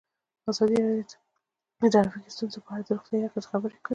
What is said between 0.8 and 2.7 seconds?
راډیو د ټرافیکي ستونزې په